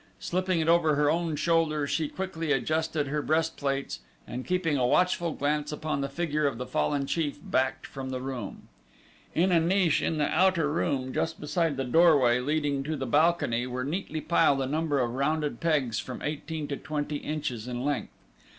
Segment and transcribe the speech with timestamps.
[0.19, 5.31] Slipping it over her own shoulder she quickly adjusted her breastplates and keeping a watchful
[5.33, 8.67] glance upon the figure of the fallen chief, backed from the room.
[9.35, 13.67] In a niche in the outer room, just beside the doorway leading to the balcony,
[13.67, 18.09] were neatly piled a number of rounded pegs from eighteen to twenty inches in length.